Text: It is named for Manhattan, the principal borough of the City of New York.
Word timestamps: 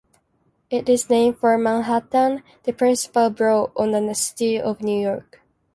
It 0.71 0.89
is 0.89 1.11
named 1.11 1.37
for 1.37 1.55
Manhattan, 1.59 2.41
the 2.63 2.73
principal 2.73 3.29
borough 3.29 3.71
of 3.75 3.91
the 3.91 4.15
City 4.15 4.59
of 4.59 4.81
New 4.81 4.99
York. 4.99 5.41